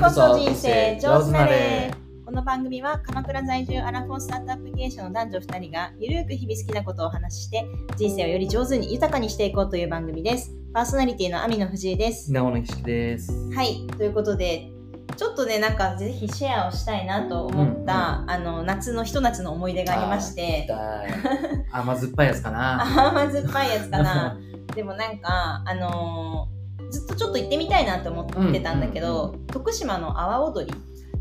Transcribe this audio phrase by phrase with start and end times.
[0.00, 1.92] 次こそ人生上手なれ
[2.24, 7.66] この番組は鎌倉在住アラフォースタートアップ経営者の男女2人がゆるく日々好きなことをお話しして
[7.98, 13.30] 人生をより上手に豊かにしていこうという番組ですパーソナリティの網野藤井です稲尾の石です。
[13.54, 14.70] はいということで
[15.18, 20.66] ちょっとねなんかぜひシェアをしたいなと思った、あの夏のひと夏の思い出がありまして。
[21.72, 22.80] 甘酸っぱいやつかな。
[23.10, 24.38] 甘酸っぱいやつかな
[24.74, 26.59] でもなんかあのー
[26.90, 30.74] ずっとちょっと行ってみたいなと思ってたんだけど、徳島の阿波踊り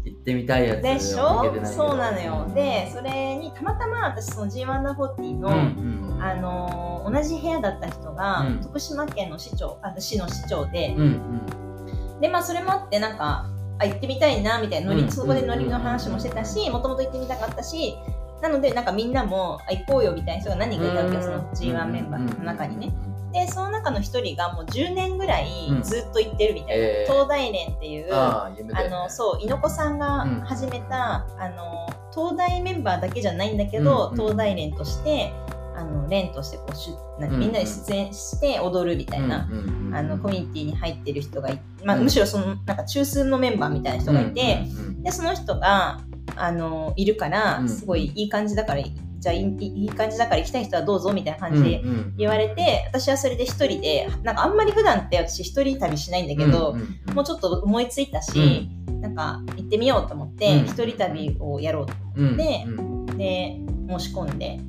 [0.06, 0.82] 行ってみたいやつ。
[0.82, 1.44] でしょ？
[1.66, 6.24] そうなのよでそれにたまたま私その G140 の、うんうん。
[6.24, 12.22] あのー同じ部屋だった人が、うん徳島県の市長あ市の市長でうん、うん。
[12.22, 13.46] でまあそれもあってなんか
[13.80, 17.96] あ行ってみたいなみたいなノリ、うんそこでノリの話もしてたしもともと行ってみたかったし
[18.42, 22.94] なのでなんかみんなもあ行こうよみたいな人が何人かいたわけよその G1 メンバーの中にね。
[23.32, 25.82] でその中の一人がもう10年ぐらいうん。
[25.84, 28.90] ずっと行ってるみたいな、えー東大連っていうあああ。
[28.90, 35.32] のそう猪子さんがうん始めた、あの東大メンバーだけじゃないんだけど、うん東大連として
[35.76, 45.04] あの連としてこうしゅなうんみんなで出演して踊るみたいな、うんうんうんあのコミュニティに入ってる人がいまあ、うんむしろそのなんか中枢のメンバーみたいな人がいて、うんうん。
[45.04, 46.02] でその人が
[46.36, 47.70] あのいるからうん。
[47.70, 48.82] すごいいい感じだから、
[49.20, 57.14] じゃあいいいい感じだから行きたい人はどうぞみたいな感じでうんうん言われて、私はそれで一人でなんかあんまり普段って私一人旅しないんだけど、うんうんうん。
[57.16, 58.70] もうちょっと思いついたし、
[59.02, 60.66] なんか行ってみようと思ってうん。
[60.66, 63.06] 一人旅をやろうとうんでうん。
[63.18, 64.60] で申し込んで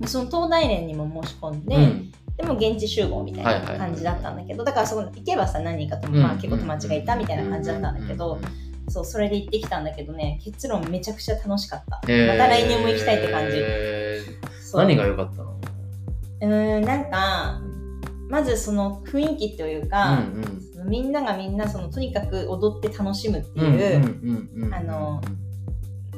[0.00, 2.12] でその東大連にも申し込んで、うん。
[2.36, 8.40] でも現地集合みたいな感じだったんだけど、だからそこ行けばさ何人かとまあ、結構友達がいたみたいな感じだったんだけど、
[8.88, 12.26] そうそれで行ってきたんだけどね結論めちゃくちゃ楽しかった、えー。
[12.28, 13.56] また来年も行きたいって感じ、
[14.74, 15.58] 何が良かったの？
[16.42, 17.60] うーんなんか
[18.28, 24.04] まずその雰囲気というか、うんみんながみんなそのとにかく踊って楽しむってうんいう、うん
[24.54, 25.22] うんうんあの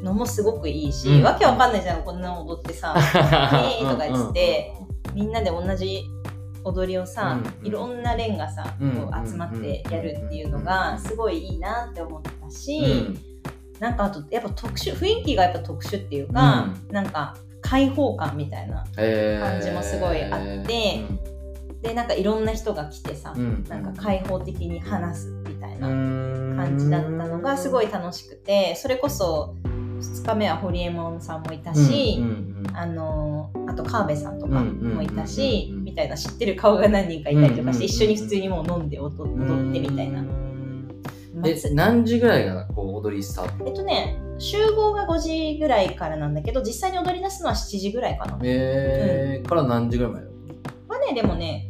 [0.02, 4.72] のもすごくいいし、うんわけわかんないじゃんこんなの踊ってさ「イエーイ!」とか言って
[5.14, 6.02] みんなで同じ
[6.66, 13.18] 踊りをさ、うんいろんな連がさ、うんこう集まってやるっていうのがすごいいいなって思ったし、うん。
[13.80, 19.50] なんかあとやっぱ特殊雰囲気がやっぱ特殊っていうか、なんか開放感みたいなえー。
[19.50, 21.04] 感じもすごいあって
[21.82, 29.65] でなんかいろんな人が来てさ、うんなんか開放的に話すみたいな感感じだったのがすごい楽しくてそれこそ2
[30.26, 32.22] 日目はホリエモンさんもいたし、
[32.74, 35.80] あのあと川辺さんとかもいたし、うんうんうん。
[35.80, 40.22] うんみたいな知ってる顔が何人かいたりとかして、うんうんうん一緒に普通にもう飲んで踊踊ってみたいな。
[41.44, 43.66] え何時ぐらいがこう踊りスタート？
[43.66, 48.38] えっとね集合が5時ぐらいからなんだけど実際に踊り出すのは7時ぐらいかな。
[48.42, 49.48] えー。
[49.48, 50.26] から何時ぐらいまで？
[50.88, 51.65] はねでもね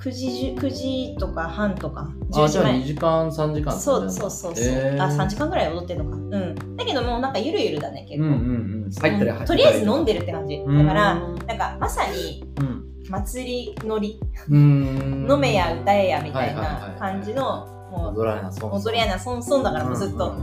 [0.00, 2.08] 9時9時とか半とか。
[2.30, 3.72] 10時あじゃあ2前時間3時間。
[3.72, 5.02] そうそうそうそう、えー。
[5.02, 6.16] あ3時間ぐらい踊ってるのか。
[6.16, 6.76] うん。
[6.76, 8.90] だけどもうなんかゆるゆるだね結構、うんうんうん。
[8.90, 10.58] 入ったり入ったりとりあえず飲んでるって感じ。
[10.58, 12.84] だからうんなんかまさにうん。
[13.08, 14.20] 祭り乗り。
[14.48, 15.26] うん。
[15.28, 20.34] 飲めや歌えやみたいない感じの踊りやなそんそんだからもうずっと、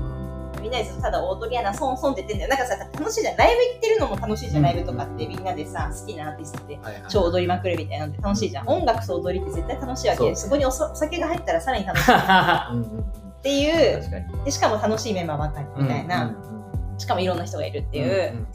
[0.66, 2.50] みんなでただ踊りやなそんそんって言ってんだよ。
[2.50, 3.38] なんかさ楽しいじゃん。
[3.38, 8.68] ライブ行ってるのも楽しいじゃん、うんライブとかってみんなでさ好きなアーティストで超踊りまくるみたいなのって楽しいじゃん。
[8.68, 12.12] 音楽と踊りって絶対楽しいわけそそこにお酒が入ったらさらに楽しい。
[12.18, 12.18] っ
[12.72, 12.80] うんう。
[12.80, 13.06] んうん
[13.44, 16.56] ていうでしかも楽しいメンバーばっかりみたいな、うんうんうん
[16.98, 18.48] しかもいろんな人がいるっていう、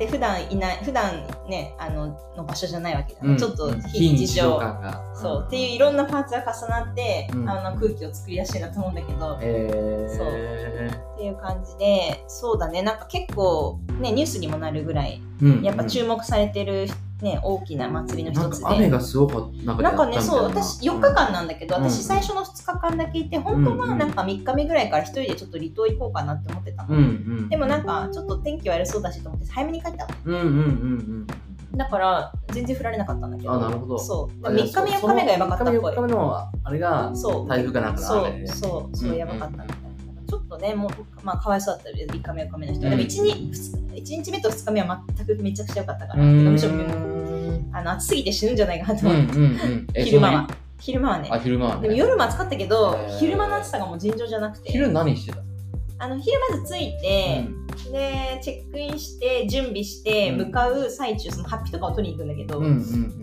[0.00, 3.36] で普段いない普段ねあのの場所じゃないわけじゃん、うん。
[3.36, 3.82] ちょっとうん。
[3.82, 4.58] 非日常。
[4.58, 5.04] 感が。
[5.14, 5.44] そう。
[5.46, 7.50] っていういろんなパーツが重なって、うん。
[7.50, 10.16] あの空気を作り出してるなと思うんだけど、えー。
[10.16, 11.14] そう。
[11.16, 12.80] っていう感じでそうだね。
[12.80, 15.62] なんか結構ねニュースにもなるぐらいうん。
[15.62, 16.86] やっぱ注目されてる、
[17.22, 18.64] ね、大きな祭りの一つで。
[18.64, 26.96] か雨がすごかったなんかなんかね、そう、私4日間なんだけど、うん私最初の2日間だけいて、本当はなんか3日目ぐらいから1人でちょっと離島行こうかなって思ってたの。
[26.96, 27.06] うんう
[27.42, 30.14] んでもなんかちょっと天気悪そうだしと思って早めに帰ったの。
[30.24, 31.26] うんうんうんうん
[31.72, 33.52] だから全然降られなかったんだけど。
[33.52, 34.46] あなるほどそう。
[34.46, 36.08] あ3日目4日目がやばかったっぽい3日目4日。
[36.08, 37.48] 目のあれがそう。
[37.48, 39.79] 台風かなんかのそうそうそううんやばかったみたいな、ちょっ
[40.50, 40.90] とねもう
[41.24, 42.90] まあかわいそうだったけど3日目4日目の人、うん。
[42.90, 43.20] でも 1, 日
[43.94, 46.72] 1日目と2日目は全くめちゃくちゃ良かったから、むしろ
[47.72, 49.42] あの暑すぎて死ぬんじゃないかなとうんう思って、ん。
[50.02, 50.48] う昼間は。
[50.80, 51.30] 昼間はね。
[51.42, 51.82] 昼間はね。
[51.82, 54.72] でも夜も暑かったけど、昼間の暑さがもう尋常じゃなくて。
[54.72, 55.38] 昼何してた？
[55.98, 57.44] あの昼まず着いて、
[57.92, 60.38] でチェックインして準備してうん。
[60.46, 62.72] 向かう最中そのハッピーとかを取りに行くんだけど、うんうん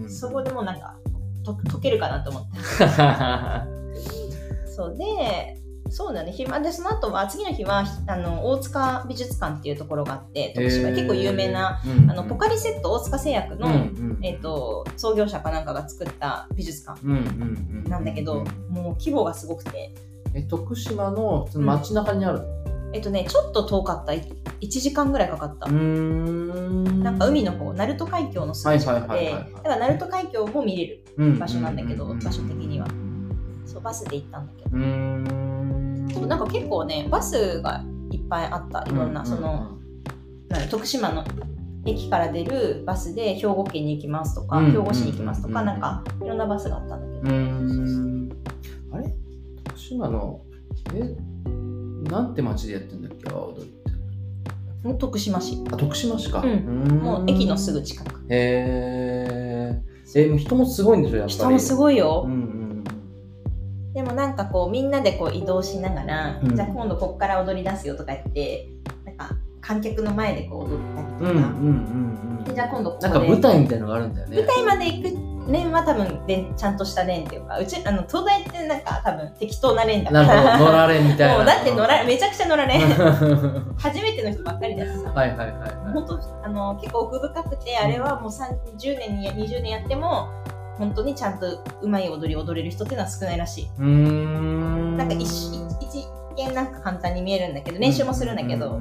[0.03, 0.09] うん。
[0.09, 0.95] そこでもうなんか
[1.43, 2.49] と溶けるかなと思って。
[4.69, 4.97] そう。
[4.97, 5.56] で
[5.89, 6.31] そうだね。
[6.31, 10.95] 昼間でその後は次の日はあの大塚美術館っていうところがあって徳島、へー。
[10.95, 17.17] 結構有名なうんあのポカリセット大塚製薬の、うんうんえっと創業者かなんかが作った美術館うんうん
[17.85, 19.93] うんなんだけど、もう規模がすごくて。
[20.33, 22.45] え徳島のその街中にあるの？
[22.93, 24.13] えっとねちょっと遠かった。
[24.13, 24.21] い
[24.59, 27.01] 1時間ぐらいかかった、うーん。
[27.03, 29.31] なんか海の方鳴門海峡のすぐ近くで。
[29.31, 32.87] だから鳴門海峡も見れる場所なんだけどううう場所的には。
[33.65, 34.77] そうバスで行ったんだけど
[36.27, 38.83] なんか結構ねバスがいっぱいあった。
[38.87, 39.77] いろんな、その
[40.69, 41.23] 徳島の
[41.85, 44.71] 駅から出るバスで兵庫県に行きますとか、うん。
[44.71, 45.65] 兵庫市に行きますとか、うん。
[45.65, 47.35] なんかいろんなバスがあったんだけど、
[48.95, 49.13] あれ？
[49.63, 50.41] 徳島の
[50.93, 51.15] え？
[52.09, 53.29] なんて町でやってんだっけ？
[53.29, 54.87] 阿波踊りって。
[54.87, 55.63] もう徳島市。
[55.71, 56.99] あ徳島市か、うん。
[57.01, 58.25] もう駅のすぐ近く。
[58.29, 59.87] へー。
[60.15, 61.33] え人もすごいんでしょやっぱり。
[61.33, 62.56] 人もすごいよ、うんうん
[63.97, 66.55] でもなんかこうみんなでこう移動しながら、うん。
[66.55, 68.69] じゃあ今度こっから踊り出すよとか言って
[69.03, 72.43] なんか観客の前でこう踊ったりとか、うんうんうんうん。
[72.43, 73.09] でじゃあ今度ここで。
[73.09, 74.37] なんか舞台みたいのがあるんだよね。
[74.37, 80.71] 舞台まで行くレーンは多分レンちゃんとしたレーンっていうかうちあの東大ってなんか多分適当なレーンだかならるほど。
[80.71, 81.37] 乗られみたいな。
[81.37, 82.77] もうだって乗らめちゃくちゃ乗られ。
[82.77, 85.09] は 初めての人ばっかりだしさ。
[85.09, 85.71] いはいはいはい。
[85.91, 90.29] 本当あの結構奥深くてあれはもう30年に20年やっても
[90.77, 93.81] 本当にちゃんとうまい踊り踊れる人っていうのは少ないらしい。
[93.81, 94.97] ん。
[94.97, 96.07] なんか一一一
[96.37, 98.79] 見なんか簡単に見えるんだけど練習もするんだけど、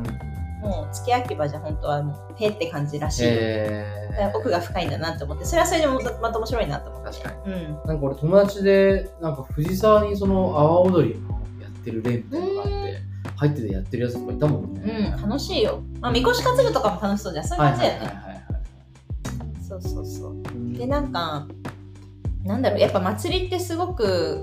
[0.60, 7.20] もう付け焼き場じゃ本当はもうペって感じらしい、へだから奥が深いんだなと思ってそれはそれでもまた面白いなと思って。
[7.20, 7.54] 確かに。
[7.54, 7.62] うん。
[7.86, 13.06] なんか俺友達でなんか藤沢にその阿波踊りのやってる連みたいなのがあって
[13.36, 15.14] 入っててやってるやつとかいたもんね。
[15.14, 15.82] うん、楽しいよ。
[16.00, 17.44] まあ、みこし担ぐとかも楽しそうじゃん。
[17.46, 18.26] そういう感じだよね。
[19.68, 20.32] そうそうそう。
[20.32, 20.72] うん。
[20.72, 21.46] で、なんか、
[22.46, 24.42] なんだろう、やっぱ祭りってすごく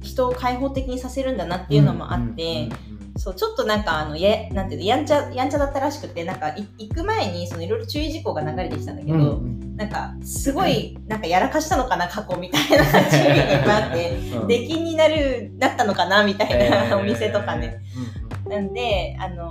[0.00, 2.68] 人を開放的にさせるんだなっていうのもあって、
[3.16, 14.46] そう、ちょっとなんか、あの、や、なんていうの、やんちゃ、やんちゃだったらしくて、なんか、い行く前に、そのいろいろ注意事項が流れてきたんだけど、うんうんなんか、すごい、なんかやらかしたのかな、過去みたいな 注意があって、うん。
[14.46, 17.80] 出禁になる、なったのかな、みたいな、お店とかね。
[18.46, 19.50] へなんで、あの、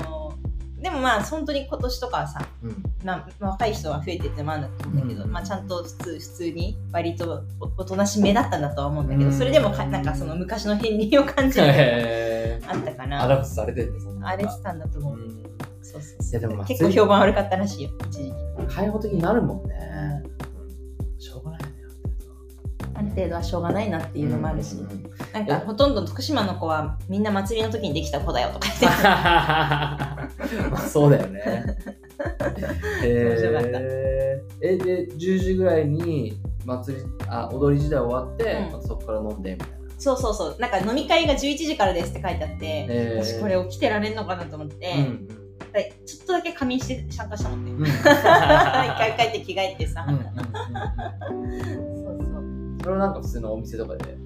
[0.82, 2.66] でもまあ、本当に今年とかはさ、ー。
[2.66, 2.72] うん。
[2.72, 5.32] うんまあ、若い人は増えてってまあなんだけど、うん。
[5.32, 9.34] まあ、ちゃんと普通普通に割とおおとなしめだったんだとは思うんだけど、うん。
[9.34, 15.44] それでもかなんかその昔の片鱗を感じるあったかアなラフされてるんだそんなあれしてたんだと思う、うん。
[15.82, 16.32] そうそうそう。
[16.32, 18.76] いやでもまあ結構評判悪かったらしいよ一時期。
[18.76, 20.24] 開放的になるもんね。
[21.20, 21.68] しょうがないね
[22.96, 23.44] ある程度は。
[23.44, 25.01] しょうがないなっていうのもあるし、うんうんうん
[25.34, 28.86] なんかほとんど徳島の子はみんな祭りの時にできた子だよとか言って
[30.70, 31.42] まあそうだよね。
[33.04, 38.72] えー、えで10時ぐらいに祭りあ踊り時代終わって、うん。
[38.72, 39.76] またそこから飲んでみたいな。
[39.98, 40.56] そうそうそう。
[40.60, 43.24] なんか飲み会が11時からですって書いてあって、えー。
[43.24, 45.28] 私これ起きてられんのかなと思って、うん
[45.72, 47.82] でちょっとだけ仮眠して参加したもんねうん。
[47.82, 52.78] うん一回帰って着替えてさ、うんうんそうそううん。
[52.82, 54.18] それはなんか普通のお店とかで？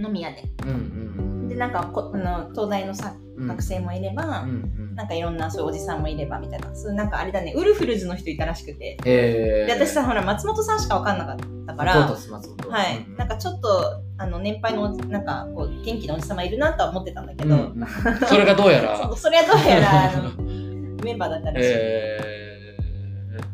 [0.00, 0.44] 飲み屋で。
[0.64, 3.48] うんうんでなんかこあの東大のさうん。
[3.48, 4.52] 学生もいれば、うんう
[4.92, 4.94] ん。
[4.94, 6.74] なんかいろんなそういうおじさんもいればみたいな。
[6.74, 7.54] そうなんかあれだね。
[7.56, 8.98] ウルフルズの人いたらしくて。
[9.04, 11.36] えー、で私さほら松本さんしか分かんなかっ
[11.66, 12.70] たからです松本。
[12.70, 17.86] はい、なんかちょっとあの年配のなんかこう元気なおじさまいるなとは思ってたんだけど、うんうん。
[18.28, 19.16] それがどうやら。
[19.16, 20.30] それはどうやらあの
[21.02, 23.44] メンバーだったらしい、えー、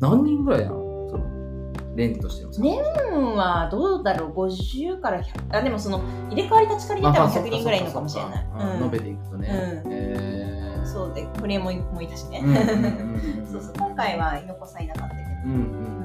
[0.00, 0.85] 何人ぐらいなの？
[1.96, 8.46] そのレンとしてはどうだろう？50から100あでもその入れ替わり立ち替わりで多分100人ぐらいいるのかもしれない、
[8.78, 8.84] うん。
[8.84, 9.82] 延べていくとね。
[9.84, 9.92] うん。
[9.92, 10.86] えー。
[10.86, 12.42] そうでこれももいたしね、
[13.50, 15.28] そうそう今回は猪子さんいなかったけど。
[15.46, 15.96] うんうん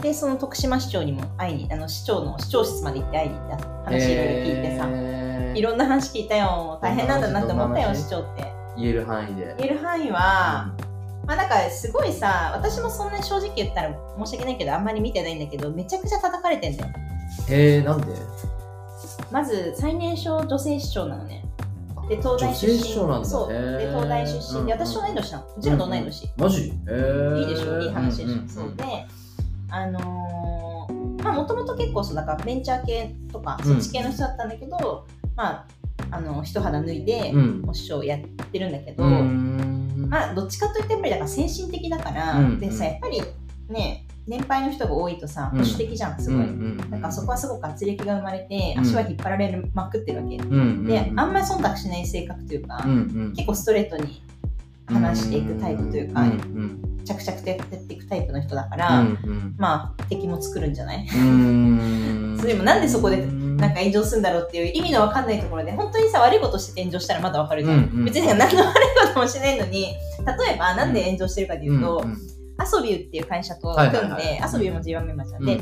[0.00, 5.58] でその徳島市長にも会いにあの市長の市長室まで行って会いに行った話いろいろ聞いてさ、えー。
[5.58, 6.78] いろんな話聞いたよ。
[6.80, 8.50] 大変なんだなって思ったよ市長って。
[8.78, 9.54] 言える範囲で。
[9.58, 10.72] 言える範囲は、
[11.30, 16.90] まあなんかすごいさ私もそんなに正直言ったら申し訳ないけどあんまり見てないんだけどめちゃくちゃ叩かれてんだよ。
[17.48, 18.06] えー、なんで？
[19.30, 21.44] まず最年少女性市長なのね。
[22.08, 22.82] で東大出身。
[23.24, 23.52] そう。
[23.52, 24.66] で東大出身。
[24.66, 25.44] で私と同い年なの。
[25.56, 26.72] うちらと同い年、マジ？
[26.88, 27.80] えー、いいでしょ？
[27.80, 28.48] いい話でしょ、んんん。
[28.48, 28.74] そう。
[28.74, 28.84] で
[29.70, 33.74] あのーまあもともと結構そうだからベンチャー系とかうん。
[33.74, 35.06] そっち系の人だったんだけど、
[35.36, 35.66] まあ
[36.10, 37.64] あの一肌脱いで、うん。
[37.68, 39.69] お師匠やってるんだけど、うーん
[40.10, 43.22] まあどっちかといってやっぱりだから先進的だから、うんでさやっぱり
[43.68, 45.58] ね年配の人が多いとさうん。
[45.60, 46.46] 保守的じゃんすごい、
[46.90, 48.82] なんかそこはすごく圧力が生まれてうん。
[48.82, 50.44] 足は引っ張られまくってるわけ、で
[51.16, 52.92] あんまり忖度しない性格というか、うん。
[52.92, 52.94] う
[53.30, 54.22] ん結構ストレートに
[54.86, 56.24] 話していくタイプというか、
[57.04, 59.54] 着々とやっていくタイプの人だかうら、んうん。
[59.56, 63.24] まあ敵も作るんじゃない、それ でもなんでそこで
[63.60, 72.16] ななんか炎上するんだろうっていう意味のわかんないところで本当にさ悪いことして炎上したらまだわかるじゃん、うんうん別に何の悪いこともしないのに例えばなんで炎上してるかというと、んん
[72.58, 75.60] アソビューっていう会社とはい組んで、はいはいアソビューも G1 メンバーじゃん、うんで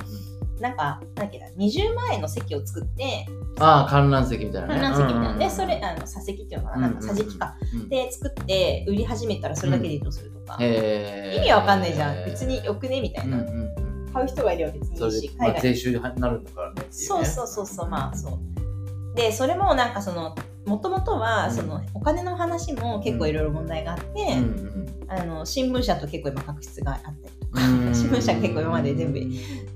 [0.61, 3.27] なんかなんだっけな20万円の席を作って
[3.61, 4.75] ああ、観覧席みたいなね。
[4.75, 7.55] 観覧席みたいな、うんでそれあの座席っていうのかななんか座席か、。
[7.75, 11.39] うんで作って売り始めたらそれだけで移動するとか、へー。
[11.39, 12.25] 意味わかんないじゃん。
[12.25, 13.88] 別によくねみたいな、うんうんうん。
[14.19, 16.87] 買う人がいれば別にいいそれでし、まあ、海外税収になるんだからねね。
[16.91, 19.17] そうそうそうそうまあそう。
[19.17, 20.35] でそれもなんかその
[20.67, 21.55] もともとはうん。
[21.55, 27.95] そのお金の話も結構いろいろ問題があって、うんうんあの新聞社と結構今確執があったりとか、うん。
[27.95, 29.19] 新聞社結構今まで全部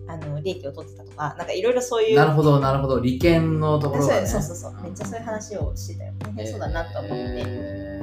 [0.07, 3.01] あの利益を取ってたとかなんかいろいろそういうなるほど、なるほど。
[3.01, 4.27] 利権のところが、ね。
[4.27, 6.13] そうそうそうめっちゃそういう話をしてたよ。
[6.19, 8.03] 大変そうだなと思って、へ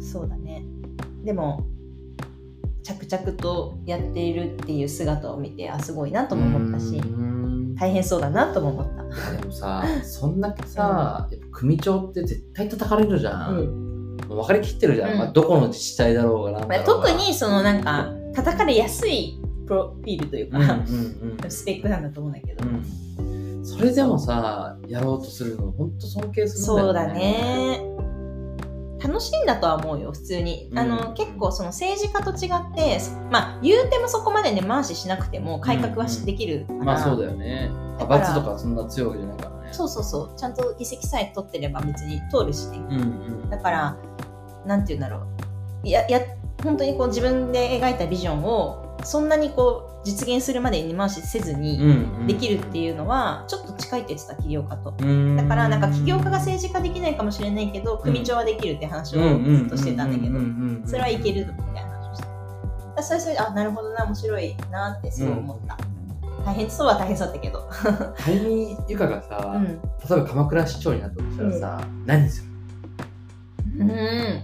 [0.00, 0.64] そうだね。
[1.22, 1.64] でも
[2.82, 7.40] 着々とやっているっていう姿を見てあすごいなーとも思ったしうん。
[7.80, 13.58] 大変そうだなとも思った、でもさ、そんだけさ、やっぱ組長って絶対叩かれるじゃん。
[13.58, 14.16] うん。
[14.28, 15.12] もう分かりきってるじゃん。
[15.12, 15.18] うん。
[15.18, 16.84] まあ、どこの自治体だろうがなんまあ。
[16.84, 21.50] 特にそのなんか叩かれやすいプロフィールというか、うんうんうん。
[21.50, 23.64] スペックなんだと思うんだけど、うん。
[23.64, 27.14] それでもさ、やろうとするの、本当尊敬するんだよそうだ。
[27.14, 27.89] ね
[29.02, 30.88] 楽しいんだとは思うよ普通に、あうん。
[30.88, 37.70] の結構その政治家と違ってまあ言うてもそこまでね回ししなくても改革はできるから、まあそうだよね。
[37.98, 39.72] 派閥とかそんな強いわけじゃないからね。
[39.72, 42.78] そうそうそうちゃんと議席さえ取ってれば別に通るしね。
[42.78, 43.50] うんうん。
[43.50, 43.96] だから
[44.66, 45.26] なんて言うんだろ
[45.84, 45.88] う。
[45.88, 46.20] やや
[46.62, 54.94] 本当にこう自分で描いたビジョンをそんなにこう実現するまでに回しせずにうんできるっていうのはちょっと近いって言ってた起業家と。
[54.98, 62.28] うんだからなんか起業家が政治家できないかもしれないけど組長はできるって話をうんずっとしてたんだけどどそれはいけるみたいな話をしてた。
[62.28, 65.76] だからそれそれであなるほどな面白いなってすごい思った。
[66.42, 67.68] 大変そうは大変そうだったけど。
[68.16, 69.64] 仮にゆかがさ、うん。
[69.64, 72.42] 例えば鎌倉市長になったとしたらさ、何す
[73.74, 73.84] る？
[73.84, 74.42] うん。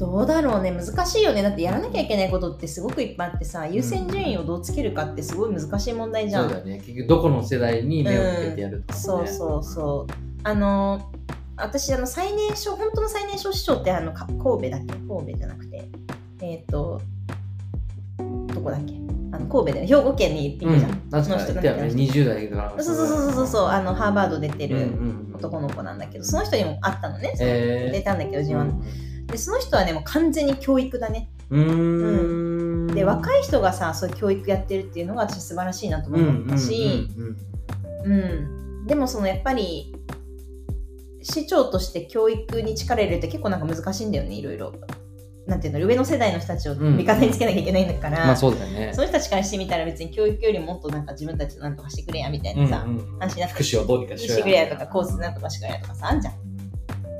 [0.00, 0.72] どうだろうね。
[0.72, 1.42] 難しいよね。
[1.42, 6.38] だってやらなきゃいけないことってすごくいっぱいあってさ優先順位をどうつけるかってすごい難しい問題じゃ。
[6.40, 6.76] そうんだよね。
[6.78, 9.04] 結局どこの世代に目を向けてやるとか、ね。
[9.04, 10.12] そうそうそう。
[10.42, 11.10] あの
[11.58, 14.94] 私あの最年少本当の最年少市長ってあのか神戸だっけ？
[14.94, 15.88] 神戸じゃなくて。
[16.40, 17.02] えっ、と
[18.54, 18.94] どこだっけ？
[19.32, 20.92] あの神戸で兵庫県にいるじゃん。
[20.92, 21.54] うん、確かに。
[21.54, 21.60] ね
[21.94, 22.82] 20代から。
[22.82, 23.66] そうそうそうそうそう。
[23.66, 25.34] あのハーバード出てうんうるん。
[25.34, 27.92] 男の子なんだけどその人にも会ったのね、えー。
[27.92, 28.82] 出たんだけど自分、
[29.30, 31.30] でその人はねもう完全に教育だね。
[31.50, 32.94] うーん。
[32.94, 37.36] で若い人がさそういう教育やってるっていうのが私素晴らしいなとも思ったし、うんうん
[38.04, 38.20] うん。
[38.80, 38.86] うん。
[38.86, 39.94] でもそのやっぱり
[41.22, 44.72] 市長として教育に力入れるって結構なんか難しいんだよねいろいろ。
[45.46, 48.92] なんていうの上の世代の人たちを味方につけなきゃいけないんだから、まあそうだよね。
[48.94, 56.34] その人たちからしてみたら別に教育よりもっとなんか自分たちでなんとかしてくれやみたいなさ、うんうん話になって福祉をどうにかししてくれやとかコースなんとかしてくれやとかさあんじゃん。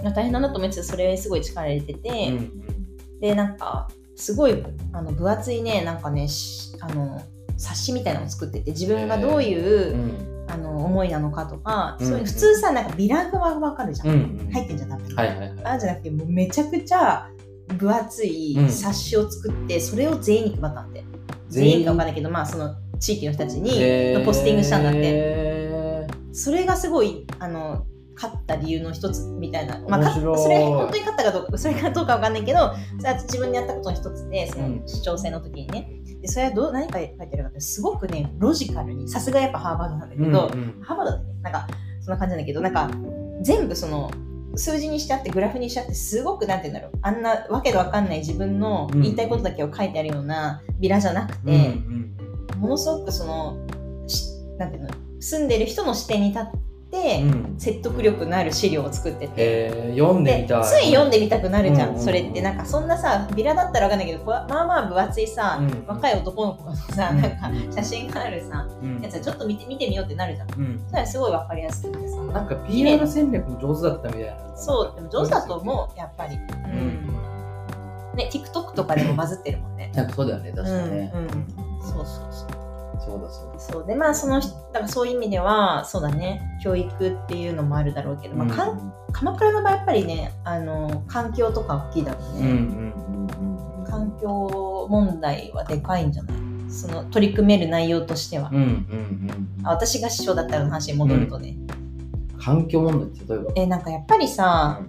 [0.02, 3.21] まあ大変だなと思ってたそれすごい力入れてて、うんうん。
[3.21, 7.23] でなんかすごいあの分厚いねなんかねしあの
[7.57, 10.40] 冊子みたいなのを作ってて自分がどういう、うん。
[10.50, 14.50] あの思いなのかとか、うんそういう普通さなんかビラがわかるじゃん、うんうん。
[14.50, 15.64] 入ってんじゃん多分、はいはいはい。
[15.64, 17.28] あじゃなくてもうめちゃくちゃ
[17.78, 18.69] 分厚いうん。
[18.69, 21.04] 冊子を作って、それを全員に配ったんで
[21.50, 23.71] 全員か分かんないけどまあその地域の人たちに、
[24.19, 25.00] のポスティングしたんだって。
[25.04, 27.87] へそれがすごいあの
[28.21, 35.91] 勝った理由の一つみたいな、まあ、それ本当に勝ったかどうかそれかどうかわかんないけどそれは自分でやったことの一つでそのうん市長選の時にね。
[36.21, 40.83] でそれはどう何か書いてあるかってすごくねロジカルにさすがやっぱハーバードなんだけーど、うんうん。
[40.83, 41.67] ハーバードだっけなんか
[42.00, 42.91] そんな感じなんだけどなんか
[43.41, 44.11] 全部その
[44.55, 46.99] 数字にしちゃってグラフにしちゃってすごくなんて言うんだろう。
[47.00, 52.11] あんなわけのわかんない自分の言いたいことだけを書いてあるようなビラじゃなくて、うんうん
[52.59, 53.67] ものすごくその
[54.07, 54.27] し
[54.59, 56.70] なんていうの住んでる人の視点に立って、うん
[57.59, 59.32] 説得力のある資料を作ってて。
[59.37, 60.64] へー読んでみでたい。
[60.64, 61.94] つい読んでみたくなるじゃん、うん。
[61.97, 62.42] うんそれって。
[62.42, 65.85] なんかそんなさビラだったらわかんないけどまあまあ分厚いさ、うん。
[65.87, 67.20] 若い男の子のさ、うん。
[67.23, 69.00] なんか写真があるさうん。
[69.00, 70.49] やつはちょっと見て見てみようってなるじゃん。
[70.49, 70.85] うん。
[70.88, 72.16] それはすごい分かりやすくてさ。
[72.16, 74.56] なんか PR 戦略も上手だったみたいな。
[74.56, 76.37] そうでも上手だと思うやっぱり。
[76.37, 79.92] うん、ね TikTok とかでもバズってるもんね。
[80.14, 81.30] そうだよね確かね、うんうん、
[81.82, 82.29] そうそう
[83.11, 83.59] そうそうだそうだ。
[83.59, 86.43] そうでまあそのだからそういう意味ではそうだね。
[86.62, 96.71] 教育っていうのもあるだろうけど、まあかん鎌倉の場合やっぱりねあの環境とか大きいだろうね、うんうんうんうん環境問題はでかいんじゃない？
[96.71, 101.57] その取り組める内容としては、うんうんうんあ私が師匠だったらの話に戻るとね、
[102.38, 104.81] 環境問題って例えばえなんかやっぱりさ、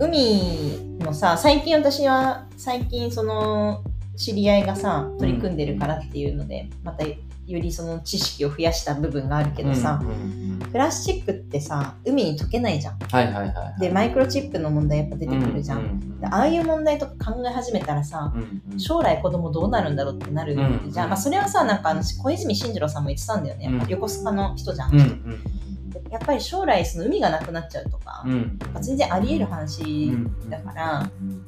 [0.00, 3.84] 海のさ最近私は最近その
[4.16, 7.04] 知り合いがさ取り組んでるからっていうので、また
[7.46, 10.14] よりその知識を増やした部分があるけどさ、うんうん
[10.52, 10.58] うん。
[10.70, 12.98] プラスチックってさ海に溶けないじゃん。
[12.98, 13.80] はいはいはい。
[13.80, 15.82] でマイクロチップの問題やっぱ出てくるじゃん、う
[16.18, 23.64] うでああいう問題とか考え始めたらさうんうん将来子供どうなるんだろうってなるじゃん、うんまあ、それはさなんかあの小泉進次郎さんも言ってたんだよね。
[23.64, 25.62] やっぱうん横須賀の人じゃん、うんうん
[26.10, 30.12] やっぱり将来その海がなくなっちゃうとか、うんうん全然あり得る話
[30.48, 31.44] だから、うん、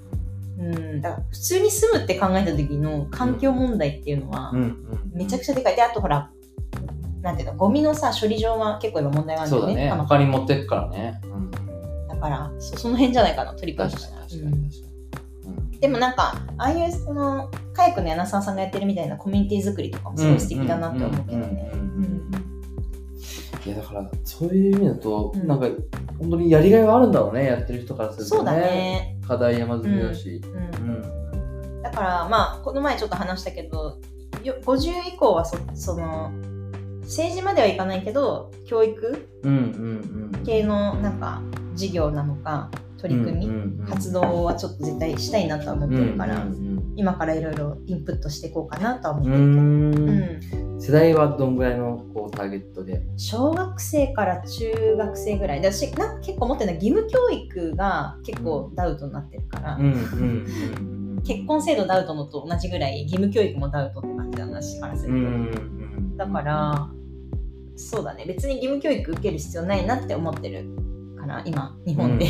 [1.00, 5.10] だから普通に住むって考えた時の環境問題っていうのはうんうん。
[5.12, 5.76] めちゃくちゃでかい。
[5.76, 6.30] であとほら
[7.22, 9.72] なんていうのゴミのさ処理場は結構今問題があるんだよね。
[9.72, 9.90] そうだね。
[9.90, 11.20] 鎌他に持ってくからね。
[11.24, 11.50] うん。
[12.08, 14.94] だからそその辺じゃないかな取り組確かにむ確かに確かに。
[15.80, 21.72] でもなんかああいうそのカヤクの柳沢さんがやってるみたいなコミュニティ作りとかもすごい素敵だなって思うけどね
[23.66, 25.46] いやだからそういう意味だと、うん。
[25.46, 25.66] なんか
[26.18, 28.38] 本当にやりがいはあるんだろうねやってる人からするとね。
[28.38, 31.78] そうだね、課題山積みだし、う、うん。
[31.78, 33.98] んだからまあこの前ちょっと話したけど
[34.42, 36.32] よ50以降はそその
[37.02, 39.28] 政治まではいかないけど教育
[40.44, 41.42] 系のなんか
[41.74, 49.38] 事業なのか取り組み、活動はちょっと絶対したいなとは思ってるから、うん今からいろいろインプットしていこうかなとは思ってうる
[49.90, 53.00] けど、うん世代はどんぐらいのこうターゲットで？
[53.16, 55.62] 小学生から中学生ぐらい。
[55.62, 65.54] で私なんか結構思ってるのは義務教育が結構ダウトになってるから、うんうんうん結婚制度ダウトのと同じぐらい義務教育もダウトって感じだな私からする
[66.18, 66.90] と、だから
[67.76, 68.26] そうだね。
[68.26, 70.66] 別に義務教育受ける必要ないなって思ってる
[71.18, 72.26] かな今日本で、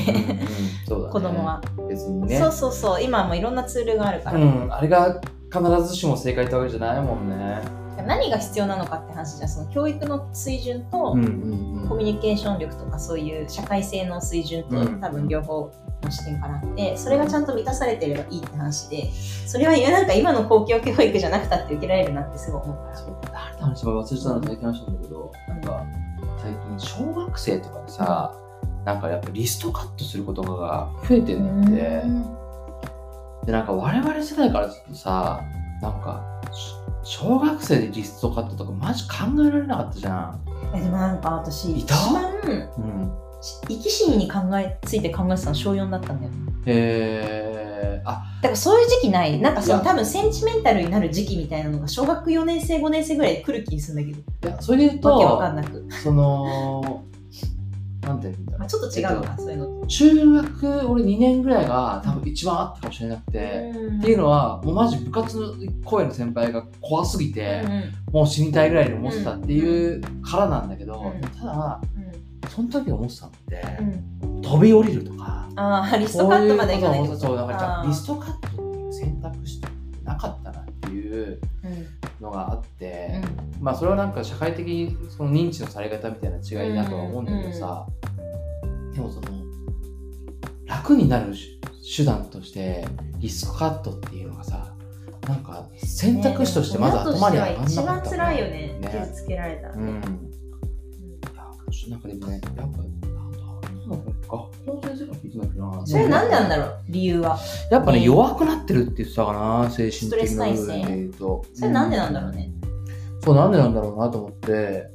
[0.87, 2.39] 子供は、別にね。
[2.39, 3.03] そうそうそう。
[3.03, 5.21] 今はもういろんなツールがあるから、うん、あれが
[5.53, 7.84] 必ずしも正解ってわけじゃないもんね。
[8.03, 9.49] 何が必要なのかって話じゃん。
[9.49, 15.01] その教育の水準と、コミュニケーション力とかそういう社会性の水準と、うん。
[15.01, 15.71] 多分両方
[16.03, 19.11] の視点からあってそれがちゃんと満たされてればいいって話で
[19.47, 22.97] それはなんか今の公共教育じゃなくたって受けられるなってすごい思うから。
[22.97, 25.87] そう誰の話も忘れてたの最近話したんだけど、なんか
[26.43, 28.35] 最近小学生とかでさ、
[28.85, 33.47] なんかやっぱリストカットすることが増えてんだって。
[33.47, 35.43] で、なんか我々世代からするとさ、
[35.81, 36.23] なんか
[36.53, 39.15] し小学生でリストカットとかマジ考
[39.47, 40.41] えられなかったじゃん。
[40.75, 41.95] えでもなんか私一いた？
[42.13, 43.13] 番うん。
[43.69, 46.33] 生き死にに考えついて考えてたの小4だったんだよ。
[46.65, 49.39] へー、あ、だからそういう時期ない。
[49.39, 49.77] なんかそいや。
[49.77, 57.05] の多分センチメンタルになる時期みたいなのが小学4年生5年生ぐらいで来る気にするんだけいや、それで言うどわけわかと、んなく、その、
[58.05, 58.61] なんて言うんだろう。
[58.61, 58.69] まあ、。
[58.69, 59.67] ちょっと違うのか、そういうの。
[59.81, 67.63] と中学俺2年ぐらいが多分一番あったかもしれなくて、っていうのはもうマジ部活の声の先輩が怖すぎて、
[68.13, 71.21] もう死にたいぐらいに思ってたっていうからなんだけど、うん。
[71.21, 71.81] ただ
[72.49, 73.65] その時思ってたのって、
[74.43, 77.21] 飛び降りるとかああリストカットまでいかないってこと。
[77.21, 79.61] そうだからリストカットっていう選択肢
[80.03, 81.87] なかったなっていううん。
[82.21, 83.21] のがあって、
[83.65, 87.87] まあそれはなんか社会的その認知のされ方みたいな違いだとは思うんだけどさ、
[88.93, 89.29] でもその
[90.67, 91.33] 楽になる
[91.97, 92.87] 手段として
[93.21, 94.75] リスクカットっていうのがさ
[95.27, 99.91] なんか選択肢としてまず頭に上がんなかった、一番辛いよねね傷つけられたらね、うん。
[99.95, 102.83] いやなんかでもねやっぱ
[103.87, 103.97] 学
[104.27, 105.87] 校の先生が聞いてないな。
[105.87, 107.39] それ何なんだろう理由は？
[107.71, 111.45] やっぱねね弱くなってるって言ってたかな精神的な部分で言うと。
[111.55, 112.51] それなんでなんだろうね、
[113.25, 114.87] そうなんでなんだろうなと思って。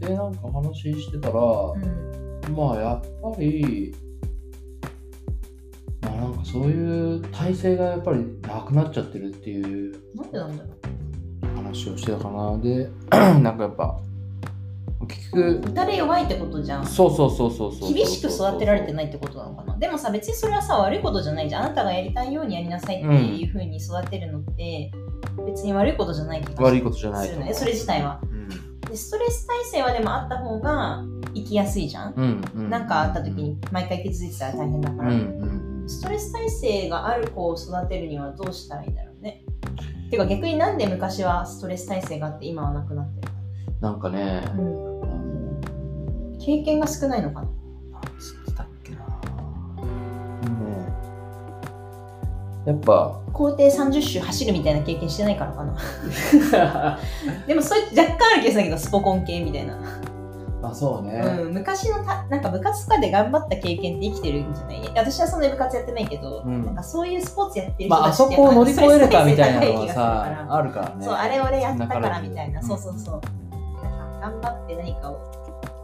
[0.00, 2.54] でなんか話してたら、うん。
[2.54, 3.94] まあやっぱり
[6.02, 11.56] まあなんかそういう体制がやっぱりなくなっちゃってるっていうなんでなんだろう。
[11.56, 12.58] 話をしてたかな。
[12.58, 13.98] で なんかやっぱ
[15.06, 16.86] 結局打たれ弱いってことじゃん。
[16.86, 19.78] そうそうそうそうそう厳しく育てられてないいってことなのかな。
[19.78, 21.64] でもさ別にそれはさ悪いことじゃないじゃん。
[21.64, 24.90] あなたがやりたいようにやりなさいっていうふうに育てるのって、
[25.46, 26.64] 別に悪いことじゃない気がする。
[26.64, 27.54] 悪いことじゃないするね。
[27.54, 28.20] それ自体は。
[28.22, 28.80] うん。
[28.80, 31.04] でストレス耐性はでもあった方が
[31.34, 32.70] 生きやすいじゃん、うんうん。
[32.70, 39.44] なんかあった時に毎回傷ついてたら大変だから、うんうんストレス耐性がある子を育てるにはどうしたらいいんだろうね。
[40.10, 43.32] てか逆になんで昔はストレス耐性があって今はなくなってる
[43.80, 45.60] なんかね、か、あの
[46.40, 47.48] 経験が少ないのかな
[52.66, 53.20] やっぱ。
[53.32, 55.76] 校庭30周走るみたいな経験してないからかな。
[57.46, 59.76] でもそれ若干ある気がするんだけどスポコン系みたいな、
[60.62, 64.82] まあそうね、うん、昔のたなんか部活とかで頑張った経験って生きてるんじゃない？
[64.94, 66.64] 私はそんなに部活やってないけど、うん。
[66.64, 71.04] なんかそういうスポーツやってるまああそ人たちってこを乗り越えるかみたいなのはさあるからね。
[71.04, 73.20] そうあれ俺やったからみたいな、うんそうそうそう。
[73.82, 75.18] なんか頑張って何かを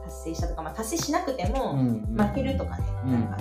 [0.05, 3.37] 達成したとか、まあ、達成しなくても、うんうん負けるとかね、うんなんか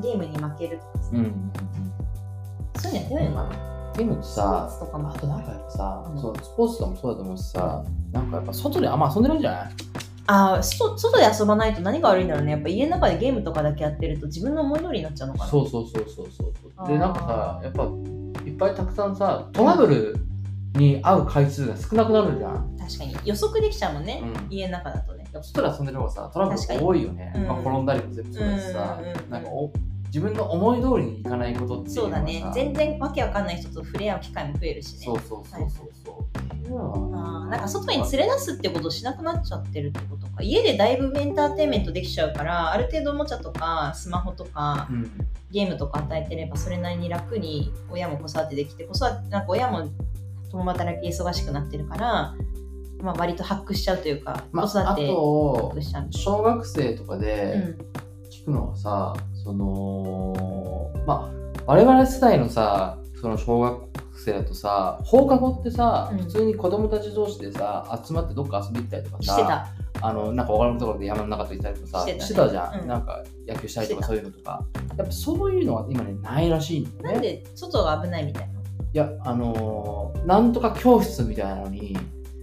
[0.00, 1.10] ゲームに負けるとかさ、
[2.90, 3.90] うんうんうんそういうのやってないのかな。
[3.92, 6.20] っていうのとスポさーツとかもあとなんかやっぱさ、うん。
[6.20, 9.58] そうスポーツとかもそうだと思うしさ、なんかやっぱ外であんま遊んでるんじゃな。
[9.58, 9.72] い
[10.28, 12.52] ああ外外で遊ばないと何が悪いんだろうね。
[12.52, 15.50] やっぱ家の中でゲームとかだけやってると自分の思い通りになっちゃうのかな。
[15.50, 17.84] そうそうそうそうそうでなんかさやっぱ
[18.44, 20.16] いっぱいたくさんさトラブル
[20.74, 23.16] に会う回数が少なくなるじゃん、確かに。
[23.24, 24.52] 予測できちゃうもんね、うん。
[24.52, 25.24] 家の中だとね。
[25.32, 27.46] 外で遊んでる方がさトラブル多いよね、うん。
[27.46, 29.30] まあ、転んだりも全部そうだしさ、うんうんうん。
[29.30, 29.72] なんかお
[30.16, 32.42] 自分の思い通りにいかないことっていうそうだね。
[32.54, 35.04] 全然わけわかんない人と触れ合う機会も増えるしね。
[35.04, 40.42] そうそうそうそうそう、っていあーなんか外に連れ出すってことをしなくなっちゃってるってことか。
[40.42, 45.10] 家でだいぶエンターテインメントできちゃうからある程度おもちゃとかスマホとかうん。
[45.50, 49.88] ゲームとか与えてればそれなりに楽に親も子育てできて子育てなんか親も
[50.50, 52.34] 共働き忙しくなってるから、
[53.00, 57.96] まあ、割とハックしちゃうというか、まあ、あ子育て小学生とかうでん。
[58.28, 59.14] 聞くのはさ、
[59.46, 60.34] その
[61.06, 66.18] まあ我々世代のさその小学生だとさ放課後ってさ、うん。
[66.18, 69.68] 普通に子供たち同士でさ集まってどっか遊び行ったりとかさしてた。
[70.02, 72.50] あのなんか分からんところで山の中と行ったりとかさしてたね。
[72.50, 72.88] じゃん、うん。
[72.88, 74.08] なんか野球したりとかしてた。
[74.08, 74.66] そういうのとか。
[74.98, 77.12] やっぱそういうのは今ねないらしいんだよね。
[77.12, 78.60] なんで外が危ないみたいない
[78.92, 81.96] やあのーなんとか教室みたいなのに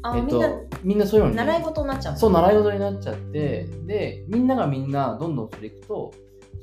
[0.04, 1.38] あ、えっみんなとみんなそういうのに。
[1.38, 2.20] 習い事になっちゃうの？
[2.20, 6.14] そう習い事になっちゃってでみんながみんなどんどんそれいくと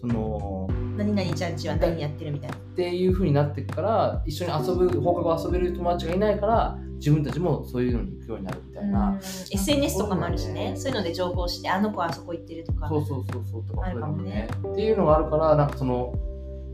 [0.01, 2.57] その何々ちゃんちは何やってるみたいな。
[2.57, 9.19] っていう風になってくから一緒に遊ぶ放課後遊べる友達がいないから自分たちもそういうのに行くようになるみたいな、うん。
[9.19, 10.73] SNS とかもあるしね。
[10.77, 12.89] そそういうので情報してあの子はあそこ行ってるとか。
[12.89, 13.65] そうそうそうそう。
[13.65, 13.87] とか。
[13.87, 14.49] あるかもね。
[14.73, 16.15] っていうのがあるからなんかその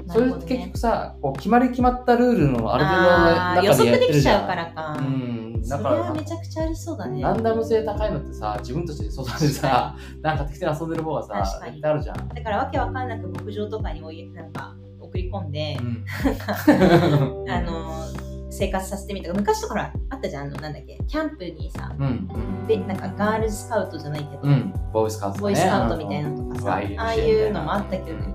[0.09, 4.41] それって結局さ、こう決まり決まったルールのある程度の中でや測できちってるじゃん。
[4.43, 5.36] ゃうからか、うん
[5.69, 7.21] だそれからはめちゃくちゃありそうだね。
[7.23, 16.05] ランダム性高いのってさ自分たちで外でさなんか適当に遊んでる方がさ絶対あるじゃん、だからわけわかんなく牧場とかにおいなんか送り込んでう、ん、
[17.51, 18.07] あの
[18.51, 20.47] 生活させてみた昔とかあったじゃん。
[20.47, 22.67] あのなんだっけキャンプにさうん。
[22.67, 27.01] でなんかガールズスカウトじゃないけど、うん、うん、ボーイスカウト、ね、ボーイスカウトみたいなのとかさ、うん。
[27.01, 28.35] ああいうのもあったけどね、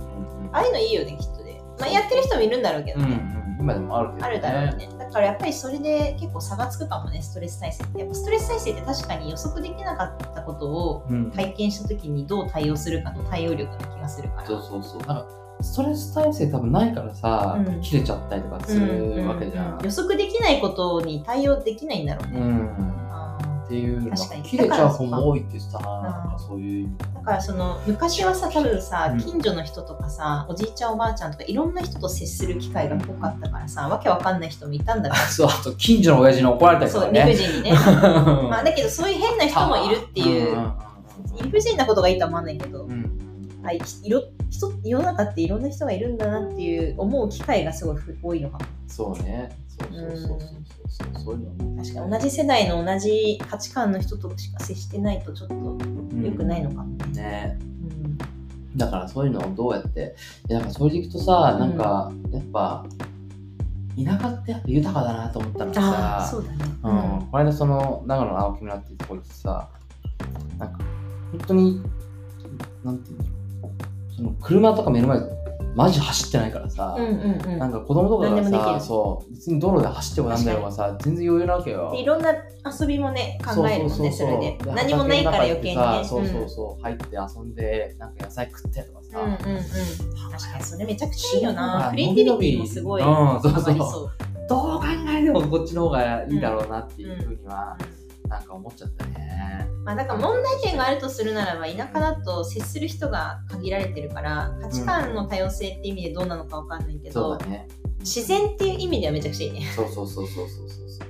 [0.52, 3.22] ああいうのいいよねきっとね、まあ、やってる人もいるんだろうけどね、
[3.60, 4.90] 今でもあるけど、ね、あるだろうね。
[4.98, 8.00] だからやっぱりそれで結構差がつくかもねストレス耐性って。
[8.00, 14.48] やっぱストレス耐性って確かに予測できなかったことをうん、体験した時にどう対応するかの対応力な気がするから。
[14.48, 15.00] そうそうそう。
[15.00, 15.28] なんか
[15.62, 17.82] ストレス耐性多分ないからさ、うん。
[17.82, 22.70] 切れちゃったりとかするわけじゃん、予測できないことに対応できないんだろうね、うん。
[22.80, 23.01] あ
[23.72, 26.88] っていう切れちゃう子も多いってそういう。
[26.88, 29.20] ーだからその昔はさ多分さうん。
[29.20, 37.22] 近所の人とかさおじいちゃんおばあちゃんとかいろんな人と接する機会が多かったからさわけわかんない人もいたんだろそうあと近所の親父に怒られたうりとかね。
[37.22, 37.72] そう理不尽にね。
[37.72, 40.74] まあだけどそういう変な人もいるっていううん
[41.42, 43.20] 理不尽なことがいいとは思わないけど、うん。
[44.04, 48.66] いろ人世の中っていろんな人がいるんだなっていう思う機会がすごい多いのかも。
[48.88, 50.62] そうねそうそうそうそう。
[50.92, 57.58] そうそういうの確かに同じ世代の同じ価値観の人としか接してないとちょっとうん良くないのかもね、ね。
[57.62, 57.64] う
[58.76, 58.78] ん。
[58.78, 60.16] だからそういうのをどうやって
[60.50, 62.86] いやなんかそれでいくとさなんかやっぱ
[63.98, 69.70] 田舎ってやっぱ豊かだなと思ったのがさそうだね、うん、この間その長野の青木村っていうところでさ
[70.58, 70.80] なんか
[71.32, 71.82] 本当に
[72.84, 73.24] なんていうんだ
[73.62, 75.41] ろうその車とか目の前で
[75.76, 77.60] マジ走ってないからさ、うんうんうん。
[77.60, 81.92] なんか子供とかがさそう別に道路で走ってもなんだろうがさ全然余裕なわけよ。
[81.92, 82.34] でいろんな
[82.80, 84.58] 遊びもね考えるもんねそれで。
[84.66, 86.04] 何もないから余計にね。
[86.04, 89.58] そうそうそう、入って遊んでなんか野菜食ってとかさ、うんうんうん。
[89.58, 89.64] うん
[90.32, 91.88] 確かにそれめちゃくちゃいいよな。
[91.90, 94.12] クリエイティビティもすごいうんそうそう
[94.48, 98.01] どう考えてもこっちの方がいいだろうなっていうふうには、うん
[98.32, 99.68] なんか思っちゃったね。
[99.84, 107.68] まあ、だから問題点があるとするならば田舎だと接する人が限られてるから価値観の多様性って意味でどうなのかわかんないけど、そうだね。
[108.00, 109.66] 自然っていう意味ではめちゃくちゃいいね。
[109.76, 111.08] そうそうそうそうそうそうそう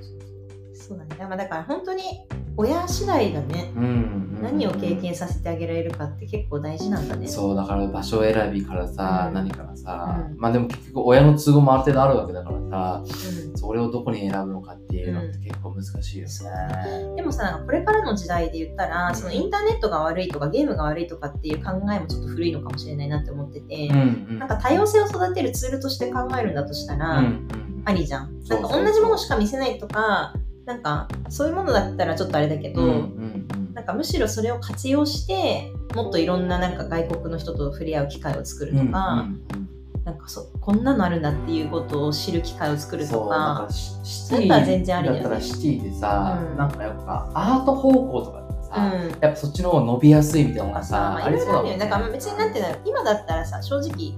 [0.74, 1.26] そうだね。
[1.26, 2.04] まあ、だから本当に
[2.58, 3.72] 親次第だね。
[3.76, 4.42] うん、うん。
[4.42, 7.28] 何を経験させてあげられるかって結構大事なんだね。
[7.28, 17.16] そうだから場所選びからさ、うん何からさ、うんまあでも結局親の都合もある程度あるわけだからさうんそれをどこに選ぶのかっていうのって結構難しいよね。
[17.16, 27.48] でもさ、これからの時代で言ったら、そのインターネットが悪いとかゲームが悪いとかっていう考えもちょっと古いのかもしれないなって思ってて、うんうんなんか多様性を育てるツールとして考えるんだとしたら、うんうん
[27.84, 28.42] ありじゃん。
[28.44, 39.22] そうんか同じものしか見せないとか、なんかそういうものだったらちょっとあれだけど、うんうんなんかむしろそれを活用して、もっといろんななんか外国の人と触れ合う機会を作るうんとか、うんう
[39.58, 39.72] ん
[40.04, 46.58] なんかそこんなのあるんだっていうことを知る機会を作るとそうだか、そういうのは全然ありだったらシティでさ、うん。
[46.58, 48.42] なんかやっぱアート方向とか
[48.78, 49.10] うん。
[49.22, 51.78] やっぱそっちの方が伸びやすいみたいなのがささ、まあ、あるよね。
[51.78, 54.14] だからまあね別になんていうの今だったらさ、正直、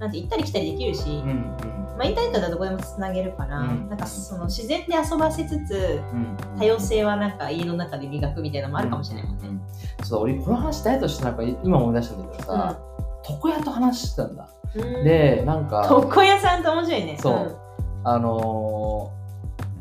[0.00, 3.88] なんて行ったり来たりできるし、うんうんままあ、インターネットではどこでもつなげるから、うん。
[3.90, 6.36] なんかその自然で遊ばせつつうん。
[6.58, 9.48] 多様性はなんか家の中で磨くみたいなのもあるかもしれないもんね。
[9.48, 10.06] うん。
[10.06, 12.80] そう俺この話誰としてなんか今思い出したんだけどさ、
[13.28, 14.48] 床屋と話してたんだ。
[14.74, 17.18] うん、でなんか床屋さんって面白いね。
[17.20, 17.58] そう。
[18.04, 19.20] あのー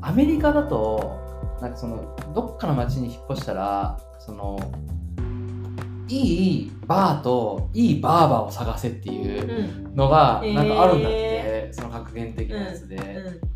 [0.02, 1.20] アメリカだと
[1.62, 4.58] なんかそのどっかの町に引っ越したらその
[6.08, 9.96] いいバーといいバーバーを探せっていううん。
[9.96, 11.39] のがなんかあるんだって、
[11.74, 13.00] その格言的なやつで、う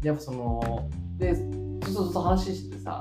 [0.04, 0.08] ん。
[0.08, 3.00] やっぱそのでずっとずっと話しててさ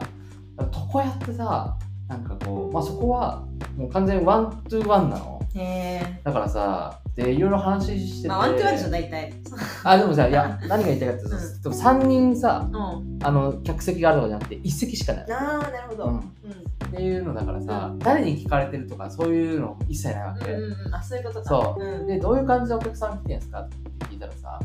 [0.58, 1.76] 床屋ってさ
[2.08, 3.44] なんかこう、まあ、そこは
[3.76, 6.20] もう完全に one to one なのへえ。
[6.24, 9.32] だからさでいろいろ話してて、まあ、 one to one でしょ、大体。
[9.84, 13.18] あでもさいや何が言いたいかっていうんでも3人さうん。
[13.22, 16.04] あの客席があるとかじゃなくて1席しかない、ああ、なるほど。
[16.04, 16.18] ううんん。
[16.18, 20.94] っていうのだからさ、誰に聞かれてるとかそういうの一切ないわけ、うんうんうん。
[20.94, 21.48] あ、そういうことか。
[21.48, 22.06] そううん。
[22.06, 24.58] でどういう感じでお客さん来てんすかって聞いたらさ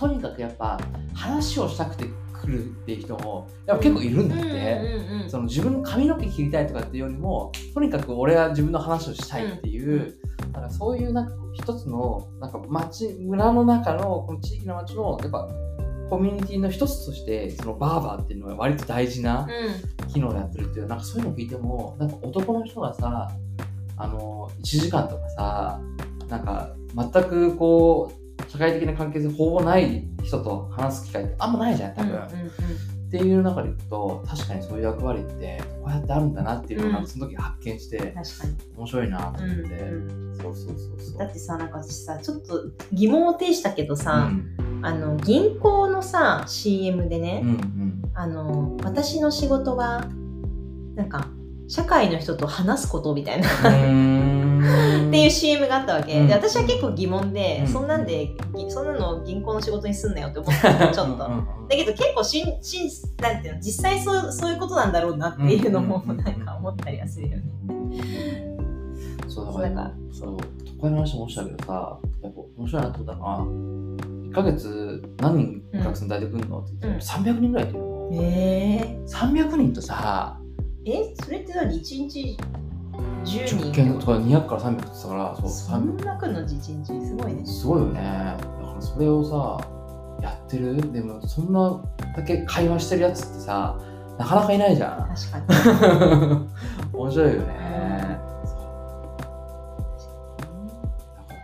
[0.00, 0.80] とにかくやっぱ
[1.12, 2.06] 話をしたくて
[2.42, 10.18] 来るっていう人もやっぱ結構いるんだって、うんうんうんその自分の髪の毛切りたいとかっていうよりもとにかく俺は自分の話をしたいっていう、
[10.52, 15.48] だからそういうなんか一つのなんか町村の中のこの地域の町のやっぱ
[16.08, 19.46] コミュニティの一つとしてそのバーバーっていうのは割と大事な
[20.12, 23.30] 機能をやってるっていうなんかそういうのを聞いてもなんか男の人がさ
[23.96, 25.80] あの1時間とかさ
[26.28, 28.19] なんか全くこう
[28.50, 32.12] 社会的な関係性ほぼない人と話す機会ってあんまないじゃん多分。
[32.12, 32.26] うんうん
[33.10, 38.56] っていう中でいくと確かにそういう役割ってこうやってあるんだなっていうのをその時発見して確かに。
[38.76, 41.18] 面白いなと思って、うんそうそうそうそう。
[41.18, 44.80] だってさ、なんか私さ、ちょっと疑問を呈したけどうさ、ん。
[44.82, 48.02] あの、銀行のさ、CM でね、うんうん。
[48.14, 50.06] あの、私の仕事は、
[50.94, 51.26] なんか、
[51.68, 53.48] 社会の人と話すことみたいな。
[54.60, 56.26] っていう CM があったわけ、うん。
[56.28, 57.68] で私は結構疑問で、うん。
[57.68, 66.34] そんなんでぎそんなの銀行の仕事にすんなよって思ったのちょっと、うんうんだけど結構しんしんなんていうの実際そうそういうことなんだろうなっていうのもうんなん。
[66.44, 67.44] か思ったりはするよね。
[69.28, 69.80] そうだからそうだか。
[69.82, 70.36] らそう
[70.76, 73.38] 都会の話もしたけどさやっぱ面白いなと思ったのは
[74.30, 78.10] 1ヶ月何人お客さん抱いてくんのって言って、300人ぐらいいてるの。
[78.12, 82.36] え300人とさー、えそれって何1日
[83.24, 87.46] 10直人径とか200から300って言ってたからそうそん300な来るの1日すごいね。
[87.46, 88.00] すごいよね。
[88.00, 89.60] だからそれをさ
[90.22, 90.92] やってる？
[90.92, 91.82] でもそんな
[92.16, 93.78] だけ会話してるやつってさ
[94.18, 95.08] なかなかいないじゃん。
[95.14, 95.46] 確かに。
[96.92, 98.18] 面白いよね。
[98.44, 98.58] そう。
[101.16, 101.38] だから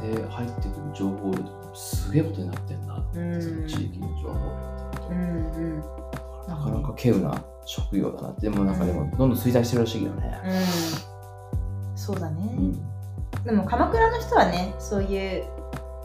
[0.00, 3.42] それで入ってくる情報量とかもすげえことになってんなって、うん。
[3.42, 5.14] その地域の情報量って。
[5.14, 6.03] うんうん
[6.48, 12.54] なかなか稀有な職業だなってでもなんかでもどんどん衰退してるらしいけどね、うん、そうだね。
[12.56, 13.44] うん。
[13.44, 15.44] でも鎌倉の人はねそういう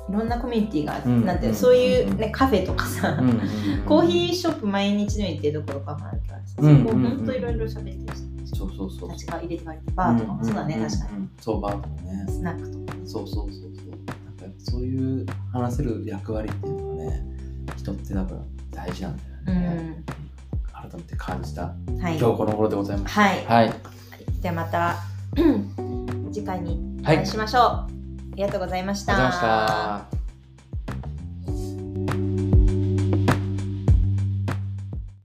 [0.09, 1.39] いろんなコミュニティがあって、うんなん。
[1.39, 3.49] てそういう、ね、カフェとかさ、うんうんうん
[3.85, 7.97] コーヒーショップ毎日のように行ってるところとかもあるからさ、うんそこほんといろいろ喋ってる
[8.45, 10.79] 人そうそうそうたちが入れてバーとかもそうだね、ん。
[10.81, 11.29] んん確かに。
[11.39, 12.25] そうバーとかね。
[12.27, 13.89] スナックとかそうそうそうそう。
[14.39, 17.23] なんかそういう話せる役割っていうのがね
[17.77, 20.03] 人って多分大事なんだよね、
[20.89, 23.13] 改めて感じたうんはい、今日この頃でございます。
[23.13, 23.73] はい、はい。
[24.41, 24.95] ではまた
[26.31, 27.87] 次回におはい会いしましょう、あ
[28.35, 29.13] りがとうございました。
[29.13, 30.18] ありがとうございました